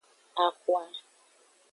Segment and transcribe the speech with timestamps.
[0.45, 0.81] Axwa.